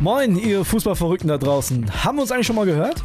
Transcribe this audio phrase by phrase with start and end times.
[0.00, 2.04] Moin, ihr Fußballverrückten da draußen.
[2.04, 3.04] Haben wir uns eigentlich schon mal gehört?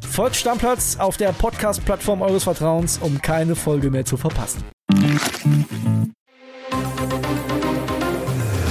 [0.11, 4.61] Folgt Stammplatz auf der Podcast-Plattform eures Vertrauens, um keine Folge mehr zu verpassen.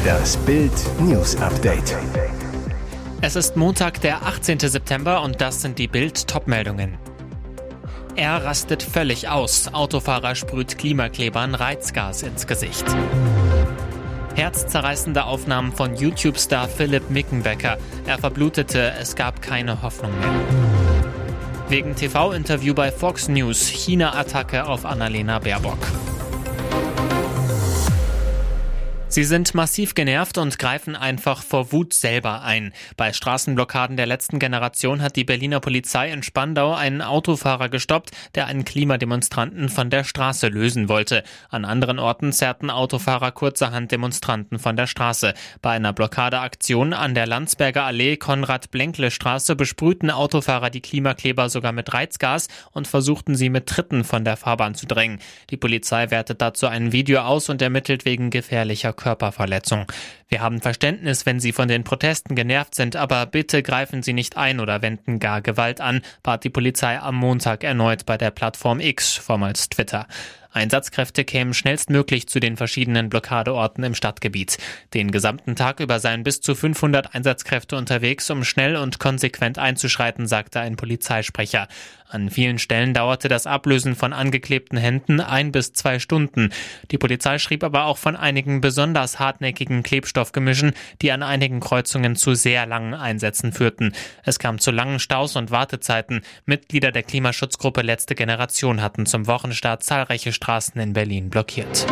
[0.05, 1.97] Das Bild News Update.
[3.23, 4.59] Es ist Montag, der 18.
[4.59, 6.99] September und das sind die Bild Topmeldungen.
[8.17, 9.73] Er rastet völlig aus.
[9.73, 12.85] Autofahrer sprüht Klimaklebern Reizgas ins Gesicht.
[14.35, 17.79] Herzzerreißende Aufnahmen von YouTube-Star Philipp Mickenbecker.
[18.07, 20.80] Er verblutete, es gab keine Hoffnung mehr.
[21.71, 25.79] Wegen TV-Interview bei Fox News China-Attacke auf Annalena Baerbock.
[29.13, 32.73] Sie sind massiv genervt und greifen einfach vor Wut selber ein.
[32.97, 38.47] Bei Straßenblockaden der letzten Generation hat die Berliner Polizei in Spandau einen Autofahrer gestoppt, der
[38.47, 41.25] einen Klimademonstranten von der Straße lösen wollte.
[41.49, 45.35] An anderen Orten zerrten Autofahrer kurzerhand Demonstranten von der Straße.
[45.61, 51.93] Bei einer Blockadeaktion an der Landsberger Allee Konrad-Blenkle Straße besprühten Autofahrer die Klimakleber sogar mit
[51.93, 55.19] Reizgas und versuchten sie mit Tritten von der Fahrbahn zu drängen.
[55.51, 59.87] Die Polizei wertet dazu ein Video aus und ermittelt wegen gefährlicher Körperverletzung.
[60.29, 64.37] Wir haben Verständnis, wenn Sie von den Protesten genervt sind, aber bitte greifen Sie nicht
[64.37, 68.79] ein oder wenden gar Gewalt an, bat die Polizei am Montag erneut bei der Plattform
[68.79, 70.07] X, vormals Twitter.
[70.53, 74.59] Einsatzkräfte kämen schnellstmöglich zu den verschiedenen Blockadeorten im Stadtgebiet.
[74.95, 80.27] Den gesamten Tag über seien bis zu 500 Einsatzkräfte unterwegs, um schnell und konsequent einzuschreiten,
[80.27, 81.69] sagte ein Polizeisprecher.
[82.09, 86.51] An vielen Stellen dauerte das Ablösen von angeklebten Händen ein bis zwei Stunden.
[86.91, 92.35] Die Polizei schrieb aber auch von einigen besonders hartnäckigen Klebstoffgemischen, die an einigen Kreuzungen zu
[92.35, 93.93] sehr langen Einsätzen führten.
[94.25, 96.23] Es kam zu langen Staus und Wartezeiten.
[96.47, 101.87] Mitglieder der Klimaschutzgruppe Letzte Generation hatten zum Wochenstart zahlreiche Straßen in Berlin blockiert.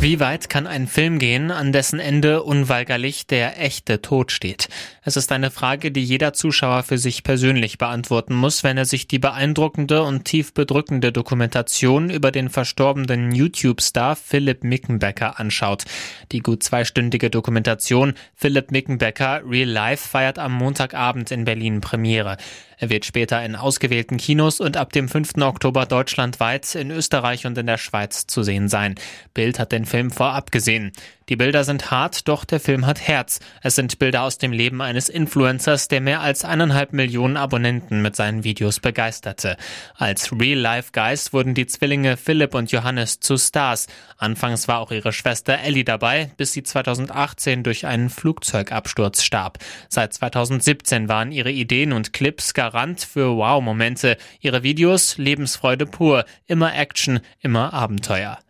[0.00, 4.68] Wie weit kann ein Film gehen, an dessen Ende unweigerlich der echte Tod steht?
[5.02, 9.08] Es ist eine Frage, die jeder Zuschauer für sich persönlich beantworten muss, wenn er sich
[9.08, 15.84] die beeindruckende und tief bedrückende Dokumentation über den verstorbenen YouTube-Star Philipp Mickenbecker anschaut.
[16.32, 22.36] Die gut zweistündige Dokumentation Philipp Mickenbecker Real Life feiert am Montagabend in Berlin Premiere.
[22.78, 25.38] Er wird später in ausgewählten Kinos und ab dem 5.
[25.40, 28.96] Oktober deutschlandweit in Österreich und in der Schweiz zu sehen sein.
[29.32, 30.92] Bild hat den Film vorab gesehen.
[31.30, 33.40] Die Bilder sind hart, doch der Film hat Herz.
[33.62, 38.14] Es sind Bilder aus dem Leben eines Influencers, der mehr als eineinhalb Millionen Abonnenten mit
[38.14, 39.56] seinen Videos begeisterte.
[39.96, 43.86] Als Real-Life-Guys wurden die Zwillinge Philipp und Johannes zu Stars.
[44.18, 49.58] Anfangs war auch ihre Schwester Ellie dabei, bis sie 2018 durch einen Flugzeugabsturz starb.
[49.88, 54.18] Seit 2017 waren ihre Ideen und Clips Garant für Wow-Momente.
[54.40, 58.43] Ihre Videos Lebensfreude pur, immer Action, immer Abenteuer.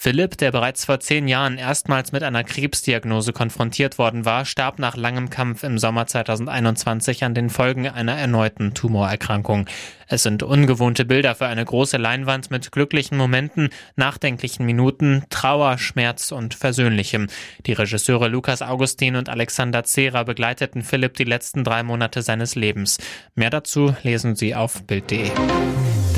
[0.00, 4.96] Philipp, der bereits vor zehn Jahren erstmals mit einer Krebsdiagnose konfrontiert worden war, starb nach
[4.96, 9.66] langem Kampf im Sommer 2021 an den Folgen einer erneuten Tumorerkrankung.
[10.06, 16.30] Es sind ungewohnte Bilder für eine große Leinwand mit glücklichen Momenten, nachdenklichen Minuten, Trauer, Schmerz
[16.30, 17.26] und Versöhnlichem.
[17.66, 22.98] Die Regisseure Lukas Augustin und Alexander Zera begleiteten Philipp die letzten drei Monate seines Lebens.
[23.34, 25.32] Mehr dazu lesen Sie auf Bild.de.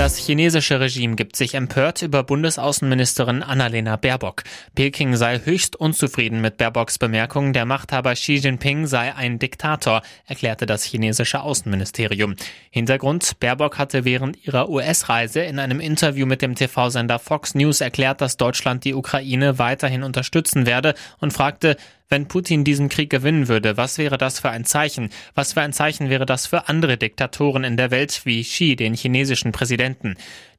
[0.01, 4.45] Das chinesische Regime gibt sich empört über Bundesaußenministerin Annalena Baerbock.
[4.75, 10.65] Peking sei höchst unzufrieden mit Baerbocks Bemerkung, der Machthaber Xi Jinping sei ein Diktator, erklärte
[10.65, 12.35] das chinesische Außenministerium.
[12.71, 18.23] Hintergrund, Baerbock hatte während ihrer US-Reise in einem Interview mit dem TV-Sender Fox News erklärt,
[18.23, 21.77] dass Deutschland die Ukraine weiterhin unterstützen werde und fragte,
[22.11, 25.11] wenn Putin diesen Krieg gewinnen würde, was wäre das für ein Zeichen?
[25.35, 28.95] Was für ein Zeichen wäre das für andere Diktatoren in der Welt wie Xi, den
[28.95, 30.17] chinesischen Präsidenten?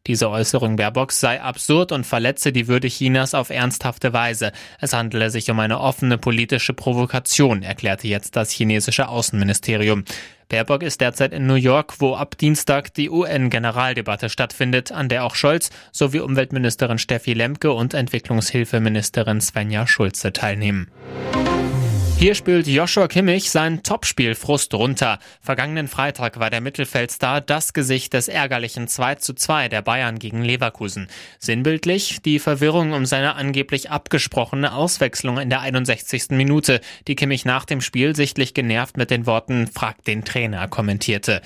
[0.07, 4.51] Diese Äußerung Baerbocks sei absurd und verletze die Würde Chinas auf ernsthafte Weise.
[4.79, 10.03] Es handele sich um eine offene politische Provokation, erklärte jetzt das chinesische Außenministerium.
[10.49, 15.35] Baerbock ist derzeit in New York, wo ab Dienstag die UN-Generaldebatte stattfindet, an der auch
[15.35, 20.89] Scholz sowie Umweltministerin Steffi Lemke und Entwicklungshilfeministerin Svenja Schulze teilnehmen.
[22.21, 25.17] Hier spielt Joshua Kimmich sein Topspiel Frust runter.
[25.41, 30.43] Vergangenen Freitag war der Mittelfeldstar das Gesicht des ärgerlichen 2 zu 2 der Bayern gegen
[30.43, 31.07] Leverkusen.
[31.39, 36.29] Sinnbildlich die Verwirrung um seine angeblich abgesprochene Auswechslung in der 61.
[36.29, 41.41] Minute, die Kimmich nach dem Spiel sichtlich genervt mit den Worten Frag den Trainer kommentierte.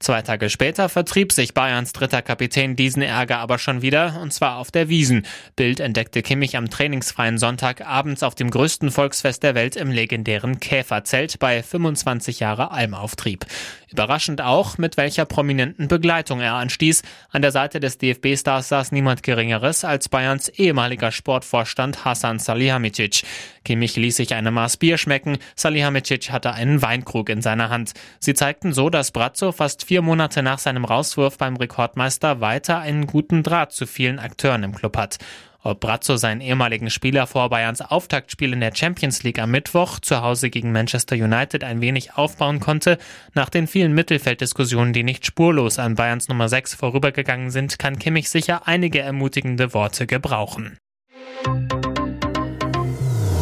[0.00, 4.58] Zwei Tage später vertrieb sich Bayerns dritter Kapitän diesen Ärger aber schon wieder, und zwar
[4.58, 5.26] auf der Wiesen.
[5.56, 10.60] Bild entdeckte Kimmich am trainingsfreien Sonntag abends auf dem größten Volksfest der Welt im legendären
[10.60, 13.44] Käferzelt bei 25 Jahre Almauftrieb.
[13.90, 17.02] Überraschend auch, mit welcher prominenten Begleitung er anstieß.
[17.30, 23.22] An der Seite des DFB-Stars saß niemand Geringeres als Bayerns ehemaliger Sportvorstand Hasan Salihamidzic.
[23.64, 27.94] Kimmich ließ sich eine Maß Bier schmecken, Salihamidzic hatte einen Weinkrug in seiner Hand.
[28.20, 33.06] Sie zeigten so, dass Brazzo fast vier Monate nach seinem Rauswurf beim Rekordmeister weiter einen
[33.06, 35.18] guten Draht zu vielen Akteuren im Club hat.
[35.68, 40.22] Ob Brazzo seinen ehemaligen Spieler vor Bayerns Auftaktspiel in der Champions League am Mittwoch zu
[40.22, 42.96] Hause gegen Manchester United ein wenig aufbauen konnte,
[43.34, 48.30] nach den vielen Mittelfelddiskussionen, die nicht spurlos an Bayerns Nummer 6 vorübergegangen sind, kann Kimmich
[48.30, 50.78] sicher einige ermutigende Worte gebrauchen.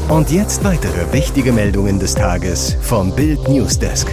[0.09, 4.09] Und jetzt weitere wichtige Meldungen des Tages vom Bild Newsdesk.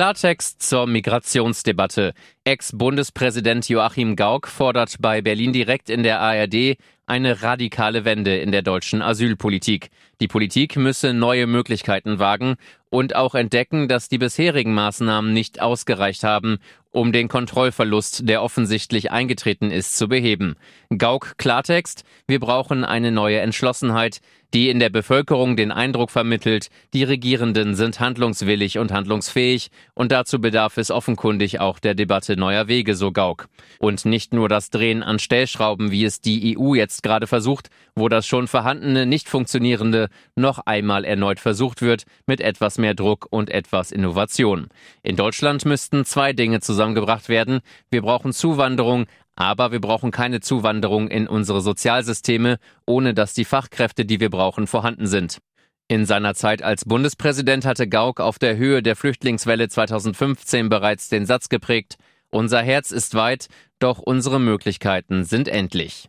[0.00, 2.14] Klartext zur Migrationsdebatte.
[2.44, 8.62] Ex-Bundespräsident Joachim Gauck fordert bei Berlin direkt in der ARD eine radikale Wende in der
[8.62, 9.90] deutschen Asylpolitik.
[10.22, 12.56] Die Politik müsse neue Möglichkeiten wagen
[12.88, 16.60] und auch entdecken, dass die bisherigen Maßnahmen nicht ausgereicht haben,
[16.92, 20.56] um den Kontrollverlust, der offensichtlich eingetreten ist, zu beheben.
[20.96, 24.20] Gauck Klartext, wir brauchen eine neue Entschlossenheit,
[24.52, 30.40] die in der Bevölkerung den Eindruck vermittelt, die Regierenden sind handlungswillig und handlungsfähig und dazu
[30.40, 33.48] bedarf es offenkundig auch der Debatte neuer Wege, so Gauck.
[33.78, 38.08] Und nicht nur das Drehen an Stellschrauben, wie es die EU jetzt gerade versucht, wo
[38.08, 43.50] das schon vorhandene, nicht funktionierende noch einmal erneut versucht wird, mit etwas mehr Druck und
[43.50, 44.68] etwas Innovation.
[45.02, 47.60] In Deutschland müssten zwei Dinge zusammengebracht werden.
[47.90, 49.04] Wir brauchen Zuwanderung,
[49.36, 54.66] aber wir brauchen keine Zuwanderung in unsere Sozialsysteme, ohne dass die Fachkräfte, die wir brauchen,
[54.66, 55.40] vorhanden sind.
[55.88, 61.26] In seiner Zeit als Bundespräsident hatte Gauck auf der Höhe der Flüchtlingswelle 2015 bereits den
[61.26, 61.96] Satz geprägt,
[62.30, 63.48] unser Herz ist weit,
[63.78, 66.08] doch unsere Möglichkeiten sind endlich.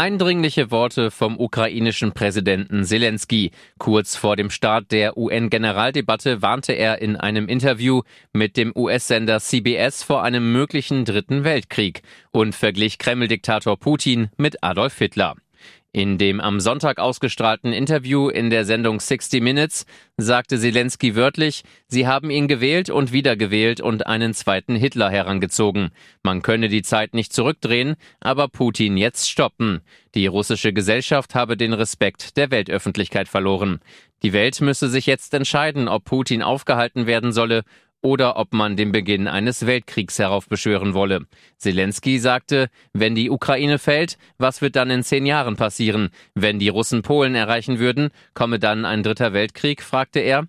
[0.00, 3.50] Eindringliche Worte vom ukrainischen Präsidenten Zelensky.
[3.76, 8.00] Kurz vor dem Start der UN-Generaldebatte warnte er in einem Interview
[8.32, 12.00] mit dem US-Sender CBS vor einem möglichen Dritten Weltkrieg
[12.30, 15.36] und verglich Kreml-Diktator Putin mit Adolf Hitler.
[15.92, 22.06] In dem am Sonntag ausgestrahlten Interview in der Sendung 60 Minutes sagte Zelensky wörtlich, sie
[22.06, 25.90] haben ihn gewählt und wiedergewählt und einen zweiten Hitler herangezogen.
[26.22, 29.80] Man könne die Zeit nicht zurückdrehen, aber Putin jetzt stoppen.
[30.14, 33.80] Die russische Gesellschaft habe den Respekt der Weltöffentlichkeit verloren.
[34.22, 37.64] Die Welt müsse sich jetzt entscheiden, ob Putin aufgehalten werden solle
[38.02, 41.26] oder ob man den Beginn eines Weltkriegs heraufbeschwören wolle.
[41.58, 46.10] Zelensky sagte, wenn die Ukraine fällt, was wird dann in zehn Jahren passieren?
[46.34, 49.82] Wenn die Russen Polen erreichen würden, komme dann ein dritter Weltkrieg?
[49.82, 50.46] fragte er.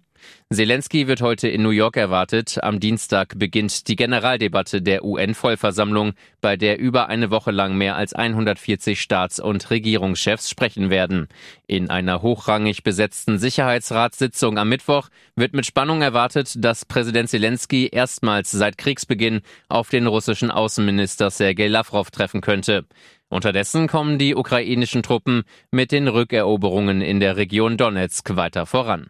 [0.53, 2.61] Zelensky wird heute in New York erwartet.
[2.61, 8.13] Am Dienstag beginnt die Generaldebatte der UN-Vollversammlung, bei der über eine Woche lang mehr als
[8.13, 11.27] 140 Staats- und Regierungschefs sprechen werden.
[11.67, 18.51] In einer hochrangig besetzten Sicherheitsratssitzung am Mittwoch wird mit Spannung erwartet, dass Präsident Zelensky erstmals
[18.51, 22.85] seit Kriegsbeginn auf den russischen Außenminister Sergei Lavrov treffen könnte.
[23.31, 29.09] Unterdessen kommen die ukrainischen Truppen mit den Rückeroberungen in der Region Donetsk weiter voran.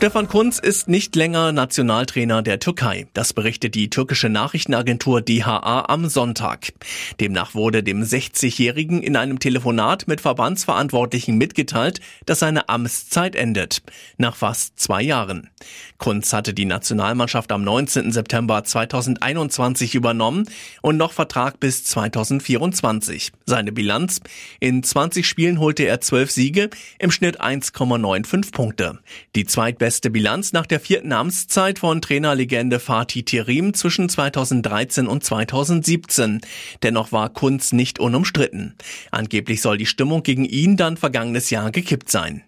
[0.00, 3.06] Stefan Kunz ist nicht länger Nationaltrainer der Türkei.
[3.12, 6.72] Das berichtet die türkische Nachrichtenagentur DHA am Sonntag.
[7.20, 13.82] Demnach wurde dem 60-Jährigen in einem Telefonat mit Verbandsverantwortlichen mitgeteilt, dass seine Amtszeit endet.
[14.16, 15.50] Nach fast zwei Jahren.
[15.98, 18.10] Kunz hatte die Nationalmannschaft am 19.
[18.10, 20.48] September 2021 übernommen
[20.80, 23.32] und noch Vertrag bis 2024.
[23.44, 24.22] Seine Bilanz?
[24.60, 28.98] In 20 Spielen holte er 12 Siege, im Schnitt 1,95 Punkte.
[29.36, 35.24] Die zweitbeste beste Bilanz nach der vierten Amtszeit von Trainerlegende Fatih Terim zwischen 2013 und
[35.24, 36.42] 2017.
[36.84, 38.76] Dennoch war Kunz nicht unumstritten.
[39.10, 42.44] Angeblich soll die Stimmung gegen ihn dann vergangenes Jahr gekippt sein.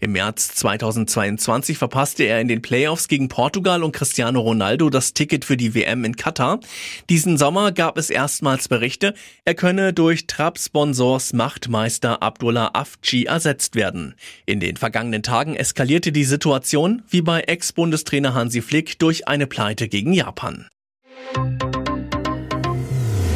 [0.00, 5.44] Im März 2022 verpasste er in den Playoffs gegen Portugal und Cristiano Ronaldo das Ticket
[5.44, 6.60] für die WM in Katar.
[7.08, 14.14] Diesen Sommer gab es erstmals Berichte, er könne durch Trap-Sponsors Machtmeister Abdullah Afci ersetzt werden.
[14.46, 19.46] In den vergangenen Tagen eskalierte die Situation Reaktion wie bei Ex-Bundestrainer Hansi Flick durch eine
[19.46, 20.66] Pleite gegen Japan.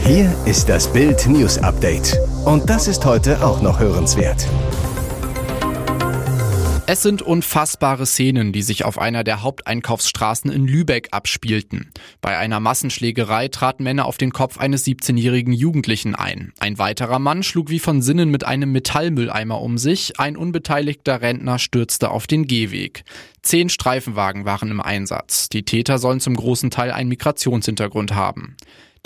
[0.04, 2.18] Hier ist das Bild News Update.
[2.44, 4.46] Und das ist heute auch noch hörenswert.
[6.90, 11.90] Es sind unfassbare Szenen, die sich auf einer der Haupteinkaufsstraßen in Lübeck abspielten.
[12.22, 16.54] Bei einer Massenschlägerei traten Männer auf den Kopf eines 17-jährigen Jugendlichen ein.
[16.58, 20.18] Ein weiterer Mann schlug wie von Sinnen mit einem Metallmülleimer um sich.
[20.18, 23.04] Ein unbeteiligter Rentner stürzte auf den Gehweg.
[23.42, 25.50] Zehn Streifenwagen waren im Einsatz.
[25.50, 28.56] Die Täter sollen zum großen Teil einen Migrationshintergrund haben.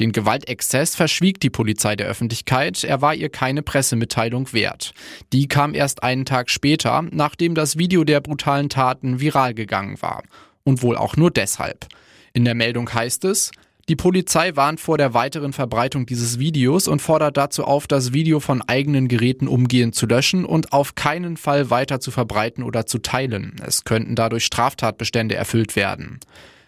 [0.02, 4.94] Den Gewaltexzess verschwieg die Polizei der Öffentlichkeit, er war ihr keine Pressemitteilung wert.
[5.32, 10.24] Die kam erst einen Tag später, nachdem das Video der brutalen Taten viral gegangen war.
[10.64, 11.86] Und wohl auch nur deshalb.
[12.32, 13.52] In der Meldung heißt es,
[13.88, 18.40] die Polizei warnt vor der weiteren Verbreitung dieses Videos und fordert dazu auf, das Video
[18.40, 22.98] von eigenen Geräten umgehend zu löschen und auf keinen Fall weiter zu verbreiten oder zu
[22.98, 23.54] teilen.
[23.64, 26.18] Es könnten dadurch Straftatbestände erfüllt werden.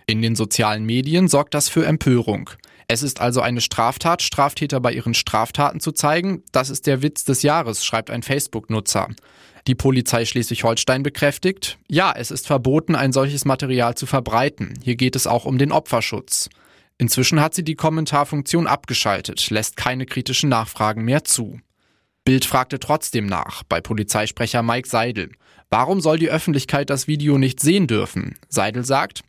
[0.07, 2.51] In den sozialen Medien sorgt das für Empörung.
[2.89, 6.43] Es ist also eine Straftat, Straftäter bei ihren Straftaten zu zeigen.
[6.53, 9.09] Das ist der Witz des Jahres, schreibt ein Facebook-Nutzer.
[9.67, 14.75] Die Polizei Schleswig-Holstein bekräftigt, ja, es ist verboten, ein solches Material zu verbreiten.
[14.83, 16.51] Hier geht es auch um den Opferschutz.
[16.99, 21.59] Inzwischen hat sie die Kommentarfunktion abgeschaltet, lässt keine kritischen Nachfragen mehr zu.
[22.25, 25.33] Bild fragte trotzdem nach, bei Polizeisprecher Mike Seidel.
[25.71, 28.37] Warum soll die Öffentlichkeit das Video nicht sehen dürfen?
[28.49, 29.23] Seidel sagt,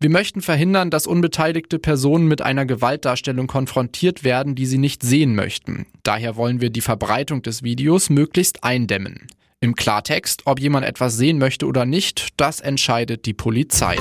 [0.00, 5.34] wir möchten verhindern, dass unbeteiligte Personen mit einer Gewaltdarstellung konfrontiert werden, die sie nicht sehen
[5.34, 5.86] möchten.
[6.02, 9.28] Daher wollen wir die Verbreitung des Videos möglichst eindämmen.
[9.60, 13.96] Im Klartext, ob jemand etwas sehen möchte oder nicht, das entscheidet die Polizei.